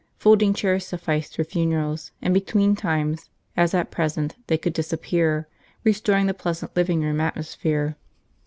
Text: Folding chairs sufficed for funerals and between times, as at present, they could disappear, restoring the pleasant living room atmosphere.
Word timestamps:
Folding 0.17 0.55
chairs 0.55 0.87
sufficed 0.87 1.35
for 1.35 1.43
funerals 1.43 2.09
and 2.23 2.33
between 2.33 2.75
times, 2.75 3.29
as 3.55 3.75
at 3.75 3.91
present, 3.91 4.35
they 4.47 4.57
could 4.57 4.73
disappear, 4.73 5.47
restoring 5.83 6.25
the 6.25 6.33
pleasant 6.33 6.75
living 6.75 7.01
room 7.03 7.21
atmosphere. 7.21 7.95